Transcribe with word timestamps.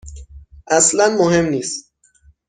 اصلا 0.67 1.09
مهم 1.15 1.45
نیست. 1.45 1.91